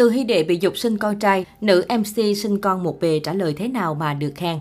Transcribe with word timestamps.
Từ 0.00 0.10
Hy 0.10 0.24
Đệ 0.24 0.42
bị 0.42 0.58
dục 0.60 0.76
sinh 0.76 0.98
con 0.98 1.18
trai, 1.18 1.44
nữ 1.60 1.84
MC 1.98 2.36
sinh 2.36 2.60
con 2.60 2.82
một 2.82 3.00
bề 3.00 3.18
trả 3.18 3.32
lời 3.32 3.54
thế 3.56 3.68
nào 3.68 3.94
mà 3.94 4.14
được 4.14 4.32
khen. 4.34 4.60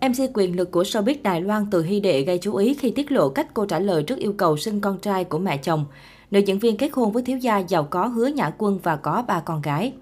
MC 0.00 0.30
quyền 0.34 0.56
lực 0.56 0.70
của 0.70 0.82
showbiz 0.82 1.14
Đài 1.22 1.40
Loan 1.40 1.66
Từ 1.70 1.82
Hy 1.82 2.00
Đệ 2.00 2.22
gây 2.22 2.38
chú 2.38 2.56
ý 2.56 2.74
khi 2.74 2.90
tiết 2.90 3.12
lộ 3.12 3.28
cách 3.28 3.46
cô 3.54 3.66
trả 3.66 3.78
lời 3.78 4.02
trước 4.02 4.18
yêu 4.18 4.32
cầu 4.32 4.56
sinh 4.56 4.80
con 4.80 4.98
trai 4.98 5.24
của 5.24 5.38
mẹ 5.38 5.56
chồng. 5.56 5.84
Nữ 6.30 6.38
diễn 6.38 6.58
viên 6.58 6.76
kết 6.76 6.90
hôn 6.92 7.12
với 7.12 7.22
thiếu 7.22 7.38
gia 7.38 7.58
giàu 7.58 7.84
có 7.84 8.06
hứa 8.06 8.26
nhã 8.26 8.50
quân 8.58 8.78
và 8.82 8.96
có 8.96 9.24
ba 9.28 9.40
con 9.40 9.62
gái. 9.62 9.92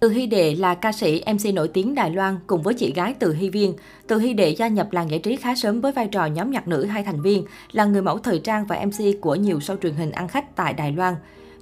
Từ 0.00 0.08
Hy 0.08 0.26
Đệ 0.26 0.54
là 0.54 0.74
ca 0.74 0.92
sĩ 0.92 1.22
MC 1.32 1.54
nổi 1.54 1.68
tiếng 1.68 1.94
Đài 1.94 2.10
Loan 2.10 2.38
cùng 2.46 2.62
với 2.62 2.74
chị 2.74 2.92
gái 2.92 3.14
Từ 3.18 3.34
Hy 3.34 3.50
Viên. 3.50 3.74
Từ 4.06 4.18
Hy 4.18 4.32
Đệ 4.32 4.48
gia 4.48 4.68
nhập 4.68 4.92
làng 4.92 5.10
giải 5.10 5.18
trí 5.18 5.36
khá 5.36 5.54
sớm 5.54 5.80
với 5.80 5.92
vai 5.92 6.08
trò 6.08 6.26
nhóm 6.26 6.50
nhạc 6.50 6.68
nữ 6.68 6.84
hai 6.84 7.02
thành 7.02 7.22
viên, 7.22 7.44
là 7.72 7.84
người 7.84 8.02
mẫu 8.02 8.18
thời 8.18 8.38
trang 8.38 8.66
và 8.66 8.84
MC 8.84 9.20
của 9.20 9.34
nhiều 9.34 9.58
show 9.58 9.76
truyền 9.76 9.94
hình 9.94 10.10
ăn 10.10 10.28
khách 10.28 10.56
tại 10.56 10.72
Đài 10.72 10.92
Loan. 10.92 11.14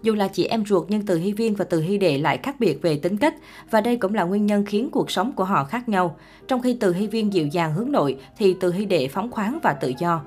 Dù 0.02 0.14
là 0.14 0.28
chị 0.28 0.44
em 0.44 0.66
ruột 0.66 0.86
nhưng 0.88 1.06
Từ 1.06 1.18
Hy 1.18 1.32
Viên 1.32 1.54
và 1.54 1.64
Từ 1.64 1.80
Hy 1.80 1.98
Đệ 1.98 2.18
lại 2.18 2.38
khác 2.42 2.60
biệt 2.60 2.82
về 2.82 2.96
tính 2.96 3.16
cách 3.16 3.34
và 3.70 3.80
đây 3.80 3.96
cũng 3.96 4.14
là 4.14 4.22
nguyên 4.22 4.46
nhân 4.46 4.64
khiến 4.64 4.90
cuộc 4.90 5.10
sống 5.10 5.32
của 5.32 5.44
họ 5.44 5.64
khác 5.64 5.88
nhau. 5.88 6.16
Trong 6.48 6.62
khi 6.62 6.76
Từ 6.80 6.92
Hy 6.92 7.06
Viên 7.06 7.32
dịu 7.32 7.46
dàng 7.46 7.74
hướng 7.74 7.92
nội 7.92 8.16
thì 8.38 8.56
Từ 8.60 8.72
Hy 8.72 8.84
Đệ 8.84 9.08
phóng 9.08 9.30
khoáng 9.30 9.58
và 9.62 9.72
tự 9.72 9.92
do. 9.98 10.22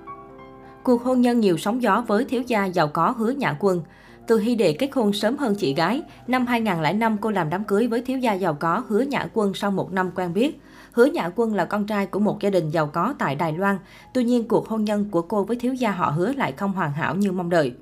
Cuộc 0.84 1.04
hôn 1.04 1.22
nhân 1.22 1.40
nhiều 1.40 1.58
sóng 1.58 1.82
gió 1.82 2.04
với 2.08 2.26
thiếu 2.26 2.41
gia 2.48 2.66
giàu 2.66 2.88
có 2.88 3.13
hứa 3.18 3.30
nhã 3.30 3.58
quân. 3.60 3.82
Từ 4.30 4.40
Hy 4.40 4.55
Đệ 4.55 4.74
kết 4.74 4.90
hôn 4.94 5.13
sớm 5.13 5.38
hơn 5.38 5.55
chị 5.55 5.74
gái. 5.74 6.02
Năm 6.27 6.46
2005, 6.46 7.18
cô 7.22 7.32
làm 7.32 7.49
đám 7.49 7.63
cưới 7.63 7.88
với 7.88 8.02
thiếu 8.02 8.18
gia 8.18 8.34
giàu 8.34 8.54
có 8.54 8.84
Hứa 8.88 9.02
Nhã 9.02 9.27
Quân 9.34 9.54
sau 9.54 9.72
một 9.72 9.94
năm 9.94 10.12
quen 10.16 10.34
biết. 10.34 10.62
Hứa 10.91 11.05
Nhã 11.05 11.30
Quân 11.36 11.55
là 11.55 11.66
con 11.66 11.86
trai 11.86 12.05
của 12.05 12.20
một 12.20 12.41
gia 12.41 12.49
đình 12.49 12.70
giàu 12.70 12.88
có 12.88 13.13
tại 13.20 13.36
Đài 13.36 13.54
Loan. 13.54 13.77
Tuy 14.13 14.24
nhiên, 14.24 14.48
cuộc 14.48 14.68
hôn 14.68 14.84
nhân 14.84 15.10
của 15.12 15.22
cô 15.22 15.44
với 15.44 15.55
thiếu 15.55 15.74
gia 15.74 15.91
họ 15.91 16.10
Hứa 16.10 16.34
lại 16.34 16.52
không 16.52 16.74
hoàn 16.74 16.91
hảo 16.91 17.16
như 17.16 17.32
mong 17.32 17.49
đợi. 17.49 17.74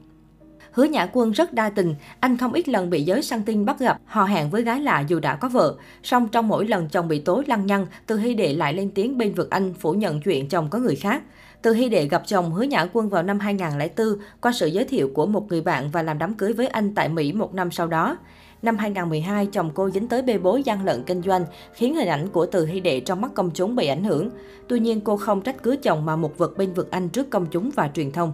Hứa 0.78 0.84
Nhã 0.84 1.10
Quân 1.14 1.32
rất 1.32 1.54
đa 1.54 1.70
tình, 1.70 1.96
anh 2.20 2.38
không 2.38 2.54
ít 2.54 2.70
lần 2.70 2.90
bị 2.90 3.04
giới 3.04 3.22
săn 3.22 3.44
tin 3.44 3.66
bắt 3.66 3.80
gặp, 3.80 4.00
hò 4.06 4.24
hẹn 4.24 4.50
với 4.50 4.62
gái 4.62 4.82
lạ 4.82 5.04
dù 5.08 5.20
đã 5.20 5.36
có 5.36 5.50
vợ. 5.50 5.76
Song 6.04 6.28
trong 6.28 6.48
mỗi 6.48 6.68
lần 6.68 6.90
chồng 6.90 7.08
bị 7.08 7.20
tố 7.20 7.44
lăng 7.48 7.66
nhăng, 7.66 7.86
Từ 8.06 8.18
Hy 8.18 8.34
Đệ 8.34 8.54
lại 8.54 8.74
lên 8.74 8.92
tiếng 8.92 9.18
bên 9.18 9.34
vực 9.34 9.50
anh 9.50 9.74
phủ 9.74 9.94
nhận 9.94 10.22
chuyện 10.22 10.50
chồng 10.50 10.70
có 10.70 10.80
người 10.80 10.96
khác. 10.96 11.24
Từ 11.62 11.74
Hy 11.74 11.90
Đệ 11.90 12.08
gặp 12.08 12.24
chồng 12.26 12.54
Hứa 12.54 12.64
Nhã 12.64 12.88
Quân 12.94 13.10
vào 13.10 13.24
năm 13.24 13.40
2004 13.40 14.08
qua 14.42 14.52
sự 14.52 14.68
giới 14.68 14.86
thiệu 14.86 15.12
của 15.14 15.26
một 15.26 15.48
người 15.50 15.62
bạn 15.62 15.90
và 15.92 16.04
làm 16.04 16.18
đám 16.18 16.34
cưới 16.34 16.54
với 16.54 16.68
anh 16.68 16.96
tại 16.96 17.10
Mỹ 17.10 17.34
một 17.34 17.54
năm 17.54 17.72
sau 17.72 17.88
đó. 17.88 18.18
Năm 18.62 18.78
2012, 18.78 19.46
chồng 19.46 19.72
cô 19.74 19.90
dính 19.90 20.08
tới 20.08 20.22
bê 20.22 20.38
bối 20.38 20.64
gian 20.64 20.86
lận 20.86 21.04
kinh 21.04 21.22
doanh, 21.22 21.46
khiến 21.74 21.96
hình 21.96 22.08
ảnh 22.08 22.28
của 22.28 22.46
Từ 22.46 22.66
Hy 22.66 22.80
Đệ 22.80 23.00
trong 23.00 23.22
mắt 23.22 23.32
công 23.34 23.52
chúng 23.54 23.76
bị 23.76 23.88
ảnh 23.88 24.04
hưởng. 24.04 24.30
Tuy 24.68 24.80
nhiên, 24.80 25.02
cô 25.02 25.18
không 25.18 25.42
trách 25.42 25.64
cứ 25.64 25.76
chồng 25.76 26.06
mà 26.06 26.16
một 26.16 26.38
vực 26.38 26.58
bên 26.58 26.74
vực 26.74 26.92
anh 26.92 27.10
trước 27.10 27.30
công 27.30 27.46
chúng 27.52 27.72
và 27.76 27.90
truyền 27.94 28.12
thông. 28.12 28.34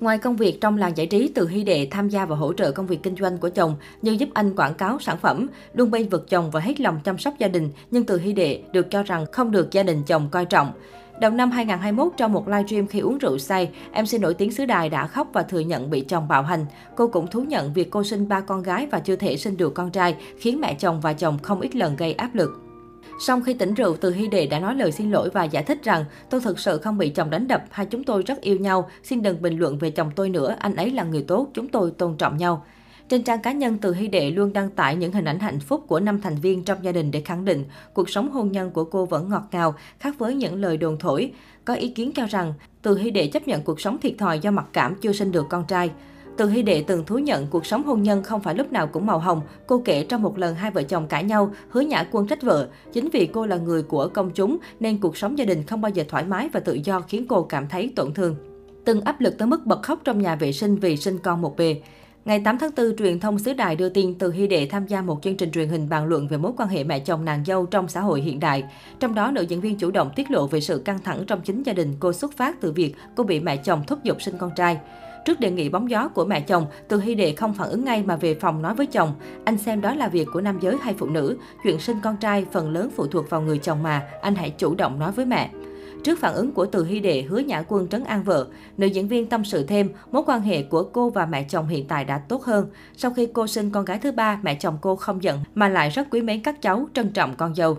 Ngoài 0.00 0.18
công 0.18 0.36
việc 0.36 0.60
trong 0.60 0.76
làng 0.76 0.96
giải 0.96 1.06
trí, 1.06 1.32
Từ 1.34 1.48
Hy 1.48 1.64
Đệ 1.64 1.88
tham 1.90 2.08
gia 2.08 2.26
và 2.26 2.36
hỗ 2.36 2.52
trợ 2.52 2.72
công 2.72 2.86
việc 2.86 3.02
kinh 3.02 3.16
doanh 3.16 3.38
của 3.38 3.48
chồng 3.48 3.76
như 4.02 4.12
giúp 4.12 4.28
anh 4.34 4.56
quảng 4.56 4.74
cáo 4.74 4.98
sản 5.00 5.16
phẩm, 5.18 5.46
luôn 5.74 5.90
bên 5.90 6.08
vực 6.08 6.30
chồng 6.30 6.50
và 6.50 6.60
hết 6.60 6.80
lòng 6.80 7.00
chăm 7.04 7.18
sóc 7.18 7.34
gia 7.38 7.48
đình, 7.48 7.70
nhưng 7.90 8.04
Từ 8.04 8.18
Hy 8.18 8.32
Đệ 8.32 8.62
được 8.72 8.90
cho 8.90 9.02
rằng 9.02 9.26
không 9.32 9.50
được 9.50 9.72
gia 9.72 9.82
đình 9.82 10.02
chồng 10.06 10.28
coi 10.30 10.44
trọng. 10.44 10.72
Đầu 11.20 11.30
năm 11.30 11.50
2021, 11.50 12.12
trong 12.16 12.32
một 12.32 12.48
livestream 12.48 12.86
khi 12.86 12.98
uống 12.98 13.18
rượu 13.18 13.38
say, 13.38 13.70
MC 13.92 14.20
nổi 14.20 14.34
tiếng 14.34 14.52
xứ 14.52 14.66
đài 14.66 14.88
đã 14.88 15.06
khóc 15.06 15.28
và 15.32 15.42
thừa 15.42 15.60
nhận 15.60 15.90
bị 15.90 16.00
chồng 16.00 16.28
bạo 16.28 16.42
hành. 16.42 16.66
Cô 16.96 17.08
cũng 17.08 17.26
thú 17.26 17.40
nhận 17.40 17.72
việc 17.72 17.90
cô 17.90 18.04
sinh 18.04 18.28
ba 18.28 18.40
con 18.40 18.62
gái 18.62 18.86
và 18.90 19.00
chưa 19.00 19.16
thể 19.16 19.36
sinh 19.36 19.56
được 19.56 19.74
con 19.74 19.90
trai, 19.90 20.16
khiến 20.38 20.60
mẹ 20.60 20.74
chồng 20.74 21.00
và 21.00 21.12
chồng 21.12 21.38
không 21.42 21.60
ít 21.60 21.76
lần 21.76 21.96
gây 21.96 22.12
áp 22.12 22.34
lực. 22.34 22.69
Sau 23.22 23.40
khi 23.40 23.54
tỉnh 23.54 23.74
rượu, 23.74 23.96
Từ 23.96 24.12
Hy 24.12 24.26
Đệ 24.26 24.46
đã 24.46 24.58
nói 24.58 24.74
lời 24.74 24.92
xin 24.92 25.10
lỗi 25.10 25.30
và 25.32 25.44
giải 25.44 25.62
thích 25.62 25.78
rằng 25.82 26.04
tôi 26.30 26.40
thực 26.40 26.58
sự 26.58 26.78
không 26.78 26.98
bị 26.98 27.08
chồng 27.08 27.30
đánh 27.30 27.48
đập, 27.48 27.64
hai 27.70 27.86
chúng 27.86 28.04
tôi 28.04 28.22
rất 28.22 28.40
yêu 28.40 28.56
nhau, 28.56 28.90
xin 29.02 29.22
đừng 29.22 29.42
bình 29.42 29.58
luận 29.58 29.78
về 29.78 29.90
chồng 29.90 30.10
tôi 30.16 30.28
nữa, 30.28 30.56
anh 30.58 30.76
ấy 30.76 30.90
là 30.90 31.04
người 31.04 31.22
tốt, 31.28 31.50
chúng 31.54 31.68
tôi 31.68 31.90
tôn 31.90 32.16
trọng 32.16 32.36
nhau. 32.36 32.64
Trên 33.08 33.22
trang 33.22 33.42
cá 33.42 33.52
nhân, 33.52 33.78
Từ 33.78 33.94
Hy 33.94 34.08
Đệ 34.08 34.30
luôn 34.30 34.52
đăng 34.52 34.70
tải 34.70 34.96
những 34.96 35.12
hình 35.12 35.24
ảnh 35.24 35.38
hạnh 35.38 35.60
phúc 35.60 35.84
của 35.86 36.00
năm 36.00 36.20
thành 36.20 36.36
viên 36.36 36.64
trong 36.64 36.84
gia 36.84 36.92
đình 36.92 37.10
để 37.10 37.20
khẳng 37.20 37.44
định 37.44 37.64
cuộc 37.94 38.10
sống 38.10 38.30
hôn 38.30 38.52
nhân 38.52 38.70
của 38.70 38.84
cô 38.84 39.06
vẫn 39.06 39.28
ngọt 39.28 39.44
ngào, 39.52 39.74
khác 39.98 40.14
với 40.18 40.34
những 40.34 40.54
lời 40.60 40.76
đồn 40.76 40.98
thổi. 40.98 41.32
Có 41.64 41.74
ý 41.74 41.88
kiến 41.88 42.12
cho 42.14 42.26
rằng, 42.26 42.54
Từ 42.82 42.98
Hy 42.98 43.10
Đệ 43.10 43.26
chấp 43.26 43.48
nhận 43.48 43.62
cuộc 43.62 43.80
sống 43.80 43.98
thiệt 43.98 44.14
thòi 44.18 44.38
do 44.38 44.50
mặc 44.50 44.66
cảm 44.72 44.94
chưa 45.00 45.12
sinh 45.12 45.32
được 45.32 45.46
con 45.48 45.64
trai. 45.68 45.90
Từ 46.36 46.48
Hy 46.48 46.62
Đệ 46.62 46.84
từng 46.86 47.04
thú 47.04 47.18
nhận 47.18 47.46
cuộc 47.46 47.66
sống 47.66 47.82
hôn 47.82 48.02
nhân 48.02 48.22
không 48.22 48.40
phải 48.40 48.54
lúc 48.54 48.72
nào 48.72 48.86
cũng 48.86 49.06
màu 49.06 49.18
hồng. 49.18 49.40
Cô 49.66 49.82
kể 49.84 50.04
trong 50.04 50.22
một 50.22 50.38
lần 50.38 50.54
hai 50.54 50.70
vợ 50.70 50.82
chồng 50.82 51.06
cãi 51.06 51.24
nhau, 51.24 51.52
hứa 51.70 51.80
nhã 51.80 52.04
quân 52.10 52.26
trách 52.26 52.42
vợ. 52.42 52.68
Chính 52.92 53.08
vì 53.12 53.26
cô 53.26 53.46
là 53.46 53.56
người 53.56 53.82
của 53.82 54.08
công 54.14 54.30
chúng 54.30 54.58
nên 54.80 55.00
cuộc 55.00 55.16
sống 55.16 55.38
gia 55.38 55.44
đình 55.44 55.62
không 55.62 55.80
bao 55.80 55.90
giờ 55.90 56.04
thoải 56.08 56.24
mái 56.24 56.48
và 56.52 56.60
tự 56.60 56.78
do 56.84 57.00
khiến 57.00 57.26
cô 57.28 57.42
cảm 57.42 57.68
thấy 57.68 57.92
tổn 57.96 58.14
thương. 58.14 58.36
Từng 58.84 59.00
áp 59.00 59.20
lực 59.20 59.38
tới 59.38 59.48
mức 59.48 59.66
bật 59.66 59.82
khóc 59.82 60.00
trong 60.04 60.22
nhà 60.22 60.36
vệ 60.36 60.52
sinh 60.52 60.76
vì 60.76 60.96
sinh 60.96 61.18
con 61.18 61.42
một 61.42 61.56
bề. 61.56 61.80
Ngày 62.24 62.42
8 62.44 62.58
tháng 62.58 62.70
4, 62.76 62.96
truyền 62.96 63.20
thông 63.20 63.38
xứ 63.38 63.52
đài 63.52 63.76
đưa 63.76 63.88
tin 63.88 64.14
Từ 64.14 64.32
Hy 64.32 64.46
Đệ 64.46 64.66
tham 64.66 64.86
gia 64.86 65.02
một 65.02 65.18
chương 65.22 65.36
trình 65.36 65.50
truyền 65.50 65.68
hình 65.68 65.88
bàn 65.88 66.06
luận 66.06 66.28
về 66.28 66.36
mối 66.36 66.52
quan 66.56 66.68
hệ 66.68 66.84
mẹ 66.84 66.98
chồng 66.98 67.24
nàng 67.24 67.44
dâu 67.44 67.66
trong 67.66 67.88
xã 67.88 68.00
hội 68.00 68.20
hiện 68.20 68.40
đại. 68.40 68.64
Trong 69.00 69.14
đó, 69.14 69.30
nữ 69.30 69.42
diễn 69.42 69.60
viên 69.60 69.76
chủ 69.76 69.90
động 69.90 70.10
tiết 70.16 70.30
lộ 70.30 70.46
về 70.46 70.60
sự 70.60 70.82
căng 70.84 70.98
thẳng 70.98 71.24
trong 71.26 71.40
chính 71.40 71.62
gia 71.62 71.72
đình 71.72 71.94
cô 72.00 72.12
xuất 72.12 72.36
phát 72.36 72.60
từ 72.60 72.72
việc 72.72 72.94
cô 73.16 73.24
bị 73.24 73.40
mẹ 73.40 73.56
chồng 73.56 73.82
thúc 73.86 74.04
giục 74.04 74.22
sinh 74.22 74.34
con 74.38 74.50
trai. 74.56 74.78
Trước 75.24 75.40
đề 75.40 75.50
nghị 75.50 75.68
bóng 75.68 75.90
gió 75.90 76.08
của 76.08 76.24
mẹ 76.24 76.40
chồng, 76.40 76.66
Từ 76.88 77.00
Hy 77.00 77.14
Đệ 77.14 77.32
không 77.32 77.54
phản 77.54 77.68
ứng 77.68 77.84
ngay 77.84 78.02
mà 78.02 78.16
về 78.16 78.34
phòng 78.34 78.62
nói 78.62 78.74
với 78.74 78.86
chồng, 78.86 79.12
anh 79.44 79.58
xem 79.58 79.80
đó 79.80 79.94
là 79.94 80.08
việc 80.08 80.28
của 80.32 80.40
nam 80.40 80.58
giới 80.60 80.76
hay 80.82 80.94
phụ 80.98 81.06
nữ, 81.06 81.36
chuyện 81.64 81.80
sinh 81.80 81.96
con 82.02 82.16
trai 82.16 82.46
phần 82.52 82.70
lớn 82.70 82.90
phụ 82.96 83.06
thuộc 83.06 83.30
vào 83.30 83.40
người 83.40 83.58
chồng 83.58 83.82
mà, 83.82 84.02
anh 84.22 84.34
hãy 84.34 84.50
chủ 84.50 84.74
động 84.74 84.98
nói 84.98 85.12
với 85.12 85.26
mẹ. 85.26 85.50
Trước 86.04 86.18
phản 86.18 86.34
ứng 86.34 86.52
của 86.52 86.66
Từ 86.66 86.84
Hy 86.84 87.00
Đệ 87.00 87.22
hứa 87.22 87.38
nhã 87.38 87.62
quân 87.68 87.88
trấn 87.88 88.04
an 88.04 88.22
vợ, 88.22 88.46
nữ 88.76 88.86
diễn 88.86 89.08
viên 89.08 89.26
tâm 89.26 89.44
sự 89.44 89.66
thêm 89.66 89.88
mối 90.12 90.22
quan 90.26 90.40
hệ 90.40 90.62
của 90.62 90.82
cô 90.82 91.10
và 91.10 91.26
mẹ 91.26 91.42
chồng 91.42 91.68
hiện 91.68 91.88
tại 91.88 92.04
đã 92.04 92.18
tốt 92.18 92.44
hơn. 92.44 92.66
Sau 92.96 93.10
khi 93.10 93.28
cô 93.32 93.46
sinh 93.46 93.70
con 93.70 93.84
gái 93.84 93.98
thứ 93.98 94.12
ba, 94.12 94.40
mẹ 94.42 94.54
chồng 94.54 94.78
cô 94.80 94.96
không 94.96 95.22
giận 95.22 95.38
mà 95.54 95.68
lại 95.68 95.90
rất 95.90 96.06
quý 96.10 96.22
mến 96.22 96.42
các 96.42 96.62
cháu, 96.62 96.88
trân 96.94 97.12
trọng 97.12 97.36
con 97.36 97.54
dâu. 97.54 97.78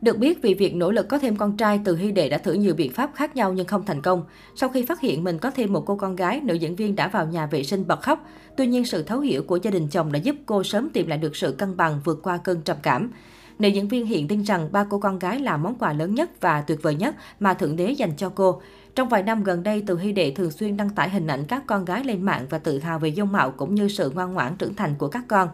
Được 0.00 0.18
biết, 0.18 0.42
vì 0.42 0.54
việc 0.54 0.74
nỗ 0.74 0.90
lực 0.90 1.08
có 1.08 1.18
thêm 1.18 1.36
con 1.36 1.56
trai, 1.56 1.80
Từ 1.84 1.96
Hy 1.96 2.12
Đệ 2.12 2.28
đã 2.28 2.38
thử 2.38 2.52
nhiều 2.52 2.74
biện 2.74 2.92
pháp 2.92 3.10
khác 3.14 3.36
nhau 3.36 3.52
nhưng 3.52 3.66
không 3.66 3.84
thành 3.84 4.02
công. 4.02 4.24
Sau 4.54 4.68
khi 4.68 4.86
phát 4.86 5.00
hiện 5.00 5.24
mình 5.24 5.38
có 5.38 5.50
thêm 5.50 5.72
một 5.72 5.82
cô 5.86 5.96
con 5.96 6.16
gái, 6.16 6.40
nữ 6.40 6.54
diễn 6.54 6.76
viên 6.76 6.96
đã 6.96 7.08
vào 7.08 7.26
nhà 7.26 7.46
vệ 7.46 7.62
sinh 7.62 7.86
bật 7.86 8.02
khóc. 8.02 8.26
Tuy 8.56 8.66
nhiên, 8.66 8.84
sự 8.84 9.02
thấu 9.02 9.20
hiểu 9.20 9.42
của 9.42 9.58
gia 9.62 9.70
đình 9.70 9.88
chồng 9.88 10.12
đã 10.12 10.18
giúp 10.18 10.36
cô 10.46 10.62
sớm 10.62 10.88
tìm 10.88 11.06
lại 11.06 11.18
được 11.18 11.36
sự 11.36 11.52
cân 11.52 11.76
bằng 11.76 12.00
vượt 12.04 12.20
qua 12.22 12.36
cơn 12.36 12.60
trầm 12.60 12.76
cảm. 12.82 13.10
Nữ 13.58 13.68
diễn 13.68 13.88
viên 13.88 14.06
hiện 14.06 14.28
tin 14.28 14.42
rằng 14.42 14.68
ba 14.72 14.86
cô 14.90 14.98
con 14.98 15.18
gái 15.18 15.40
là 15.40 15.56
món 15.56 15.74
quà 15.74 15.92
lớn 15.92 16.14
nhất 16.14 16.40
và 16.40 16.60
tuyệt 16.60 16.82
vời 16.82 16.94
nhất 16.94 17.14
mà 17.40 17.54
Thượng 17.54 17.76
Đế 17.76 17.90
dành 17.90 18.12
cho 18.16 18.28
cô. 18.28 18.60
Trong 18.94 19.08
vài 19.08 19.22
năm 19.22 19.44
gần 19.44 19.62
đây, 19.62 19.82
Từ 19.86 19.98
Hy 19.98 20.12
Đệ 20.12 20.30
thường 20.30 20.50
xuyên 20.50 20.76
đăng 20.76 20.90
tải 20.90 21.10
hình 21.10 21.26
ảnh 21.26 21.44
các 21.48 21.62
con 21.66 21.84
gái 21.84 22.04
lên 22.04 22.22
mạng 22.22 22.46
và 22.50 22.58
tự 22.58 22.78
hào 22.78 22.98
về 22.98 23.08
dung 23.08 23.32
mạo 23.32 23.50
cũng 23.50 23.74
như 23.74 23.88
sự 23.88 24.10
ngoan 24.10 24.34
ngoãn 24.34 24.56
trưởng 24.56 24.74
thành 24.74 24.94
của 24.98 25.08
các 25.08 25.24
con. 25.28 25.48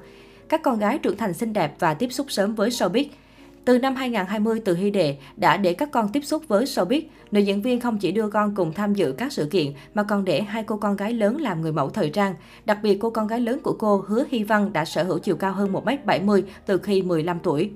Các 0.49 0.63
con 0.63 0.79
gái 0.79 0.99
trưởng 0.99 1.17
thành 1.17 1.35
xinh 1.35 1.53
đẹp 1.53 1.77
và 1.79 1.95
tiếp 1.95 2.13
xúc 2.13 2.27
sớm 2.31 2.55
với 2.55 2.71
showbiz. 2.71 3.05
Từ 3.65 3.79
năm 3.79 3.95
2020, 3.95 4.61
Từ 4.65 4.77
Hy 4.77 4.91
Đệ 4.91 5.17
đã 5.37 5.57
để 5.57 5.75
các 5.75 5.91
con 5.91 6.09
tiếp 6.09 6.21
xúc 6.25 6.43
với 6.49 6.65
showbiz. 6.65 7.03
Nữ 7.31 7.41
diễn 7.41 7.63
viên 7.63 7.81
không 7.81 7.99
chỉ 7.99 8.13
đưa 8.13 8.29
con 8.29 8.55
cùng 8.55 8.73
tham 8.73 8.95
dự 8.95 9.15
các 9.19 9.33
sự 9.33 9.47
kiện, 9.47 9.73
mà 9.95 10.03
còn 10.03 10.25
để 10.25 10.43
hai 10.43 10.63
cô 10.63 10.77
con 10.77 10.97
gái 10.97 11.13
lớn 11.13 11.41
làm 11.41 11.61
người 11.61 11.73
mẫu 11.73 11.91
thời 11.91 12.11
trang. 12.11 12.35
Đặc 12.65 12.79
biệt, 12.83 12.99
cô 13.01 13.11
con 13.11 13.27
gái 13.27 13.41
lớn 13.41 13.61
của 13.63 13.77
cô, 13.79 14.05
Hứa 14.07 14.25
Hy 14.31 14.45
Văn, 14.45 14.73
đã 14.73 14.85
sở 14.85 15.03
hữu 15.03 15.19
chiều 15.19 15.37
cao 15.37 15.53
hơn 15.53 15.73
1m70 15.73 16.43
từ 16.67 16.79
khi 16.79 17.03
15 17.03 17.39
tuổi. 17.43 17.71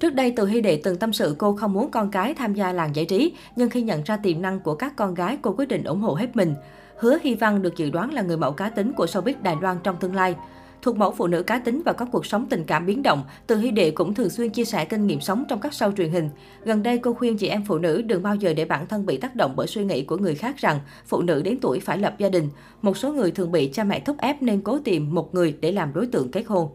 Trước 0.00 0.14
đây, 0.14 0.32
Từ 0.36 0.46
Hy 0.46 0.60
Đệ 0.60 0.80
từng 0.84 0.96
tâm 0.96 1.12
sự 1.12 1.34
cô 1.38 1.56
không 1.56 1.72
muốn 1.72 1.90
con 1.90 2.10
cái 2.10 2.34
tham 2.34 2.54
gia 2.54 2.72
làng 2.72 2.96
giải 2.96 3.04
trí, 3.04 3.32
nhưng 3.56 3.70
khi 3.70 3.82
nhận 3.82 4.02
ra 4.04 4.16
tiềm 4.16 4.42
năng 4.42 4.60
của 4.60 4.74
các 4.74 4.96
con 4.96 5.14
gái, 5.14 5.38
cô 5.42 5.54
quyết 5.56 5.68
định 5.68 5.84
ủng 5.84 6.00
hộ 6.00 6.14
hết 6.14 6.36
mình. 6.36 6.54
Hứa 6.98 7.18
Hy 7.22 7.34
Văn 7.34 7.62
được 7.62 7.76
dự 7.76 7.90
đoán 7.90 8.12
là 8.12 8.22
người 8.22 8.36
mẫu 8.36 8.52
cá 8.52 8.68
tính 8.68 8.92
của 8.92 9.06
showbiz 9.06 9.34
Đài 9.42 9.56
Loan 9.60 9.76
trong 9.82 9.96
tương 9.96 10.14
lai. 10.14 10.36
Thuộc 10.82 10.96
mẫu 10.96 11.10
phụ 11.10 11.26
nữ 11.26 11.42
cá 11.42 11.58
tính 11.58 11.82
và 11.84 11.92
có 11.92 12.06
cuộc 12.12 12.26
sống 12.26 12.46
tình 12.50 12.64
cảm 12.64 12.86
biến 12.86 13.02
động, 13.02 13.22
Từ 13.46 13.56
Hy 13.56 13.70
Đệ 13.70 13.90
cũng 13.90 14.14
thường 14.14 14.30
xuyên 14.30 14.50
chia 14.50 14.64
sẻ 14.64 14.84
kinh 14.84 15.06
nghiệm 15.06 15.20
sống 15.20 15.44
trong 15.48 15.60
các 15.60 15.72
show 15.72 15.92
truyền 15.92 16.10
hình. 16.10 16.30
Gần 16.64 16.82
đây, 16.82 16.98
cô 16.98 17.14
khuyên 17.14 17.36
chị 17.36 17.46
em 17.46 17.64
phụ 17.66 17.78
nữ 17.78 18.02
đừng 18.02 18.22
bao 18.22 18.34
giờ 18.34 18.54
để 18.54 18.64
bản 18.64 18.86
thân 18.86 19.06
bị 19.06 19.16
tác 19.16 19.36
động 19.36 19.52
bởi 19.56 19.66
suy 19.66 19.84
nghĩ 19.84 20.02
của 20.02 20.16
người 20.16 20.34
khác 20.34 20.56
rằng 20.56 20.78
phụ 21.06 21.22
nữ 21.22 21.42
đến 21.42 21.58
tuổi 21.60 21.80
phải 21.80 21.98
lập 21.98 22.14
gia 22.18 22.28
đình. 22.28 22.48
Một 22.82 22.96
số 22.96 23.12
người 23.12 23.30
thường 23.30 23.52
bị 23.52 23.70
cha 23.72 23.84
mẹ 23.84 24.00
thúc 24.00 24.16
ép 24.18 24.42
nên 24.42 24.60
cố 24.60 24.78
tìm 24.84 25.14
một 25.14 25.34
người 25.34 25.56
để 25.60 25.72
làm 25.72 25.92
đối 25.94 26.06
tượng 26.06 26.30
kết 26.30 26.46
hôn. 26.46 26.68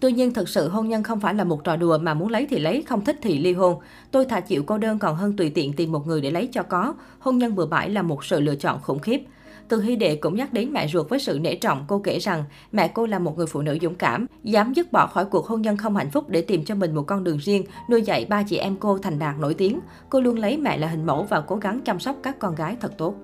Tuy 0.00 0.12
nhiên, 0.12 0.34
thật 0.34 0.48
sự 0.48 0.68
hôn 0.68 0.88
nhân 0.88 1.02
không 1.02 1.20
phải 1.20 1.34
là 1.34 1.44
một 1.44 1.64
trò 1.64 1.76
đùa 1.76 1.98
mà 1.98 2.14
muốn 2.14 2.28
lấy 2.28 2.46
thì 2.50 2.58
lấy, 2.58 2.82
không 2.82 3.04
thích 3.04 3.18
thì 3.22 3.38
ly 3.38 3.52
hôn. 3.52 3.80
Tôi 4.10 4.24
thà 4.24 4.40
chịu 4.40 4.62
cô 4.66 4.78
đơn 4.78 4.98
còn 4.98 5.16
hơn 5.16 5.36
tùy 5.36 5.50
tiện 5.50 5.72
tìm 5.72 5.92
một 5.92 6.06
người 6.06 6.20
để 6.20 6.30
lấy 6.30 6.48
cho 6.52 6.62
có. 6.62 6.94
Hôn 7.18 7.38
nhân 7.38 7.54
bừa 7.54 7.66
bãi 7.66 7.90
là 7.90 8.02
một 8.02 8.24
sự 8.24 8.40
lựa 8.40 8.54
chọn 8.54 8.80
khủng 8.82 8.98
khiếp. 8.98 9.20
Từ 9.68 9.80
Hy 9.80 9.96
Đệ 9.96 10.16
cũng 10.16 10.36
nhắc 10.36 10.52
đến 10.52 10.72
mẹ 10.72 10.88
ruột 10.88 11.08
với 11.08 11.18
sự 11.18 11.38
nể 11.42 11.54
trọng. 11.54 11.84
Cô 11.88 11.98
kể 11.98 12.18
rằng 12.18 12.44
mẹ 12.72 12.88
cô 12.88 13.06
là 13.06 13.18
một 13.18 13.36
người 13.36 13.46
phụ 13.46 13.62
nữ 13.62 13.78
dũng 13.82 13.94
cảm, 13.94 14.26
dám 14.42 14.72
dứt 14.72 14.92
bỏ 14.92 15.06
khỏi 15.06 15.24
cuộc 15.24 15.46
hôn 15.46 15.62
nhân 15.62 15.76
không 15.76 15.96
hạnh 15.96 16.10
phúc 16.10 16.28
để 16.28 16.42
tìm 16.42 16.64
cho 16.64 16.74
mình 16.74 16.94
một 16.94 17.02
con 17.02 17.24
đường 17.24 17.38
riêng, 17.38 17.64
nuôi 17.90 18.02
dạy 18.02 18.24
ba 18.24 18.42
chị 18.42 18.56
em 18.56 18.76
cô 18.76 18.98
thành 18.98 19.18
đạt 19.18 19.38
nổi 19.38 19.54
tiếng. 19.54 19.80
Cô 20.10 20.20
luôn 20.20 20.38
lấy 20.38 20.56
mẹ 20.56 20.78
là 20.78 20.86
hình 20.86 21.06
mẫu 21.06 21.22
và 21.22 21.40
cố 21.40 21.56
gắng 21.56 21.80
chăm 21.84 22.00
sóc 22.00 22.16
các 22.22 22.38
con 22.38 22.54
gái 22.54 22.76
thật 22.80 22.98
tốt. 22.98 23.14